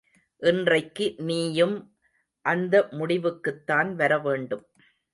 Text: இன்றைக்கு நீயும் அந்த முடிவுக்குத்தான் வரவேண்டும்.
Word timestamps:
இன்றைக்கு 0.41 1.15
நீயும் 1.19 1.75
அந்த 2.45 2.87
முடிவுக்குத்தான் 2.91 3.95
வரவேண்டும். 3.95 4.65